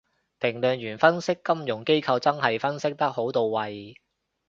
[0.39, 4.01] 評論員分析金融機構真係分析得好到位